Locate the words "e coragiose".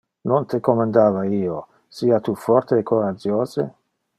2.79-3.71